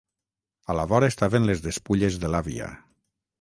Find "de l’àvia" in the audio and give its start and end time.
2.25-2.73